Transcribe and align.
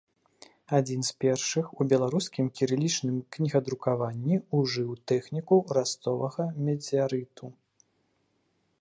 Адзін 0.77 1.01
з 1.09 1.11
першых 1.25 1.65
у 1.81 1.85
беларускім 1.91 2.45
кірылічным 2.59 3.21
кнігадрукаванні 3.37 4.41
ўжыў 4.61 4.89
тэхніку 5.13 5.63
разцовага 5.79 6.43
медзярыту. 6.67 7.45